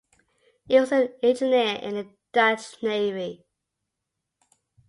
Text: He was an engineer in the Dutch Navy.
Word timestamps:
He 0.67 0.79
was 0.79 0.91
an 0.91 1.13
engineer 1.21 1.75
in 1.75 1.93
the 1.93 2.07
Dutch 2.31 2.81
Navy. 2.81 3.45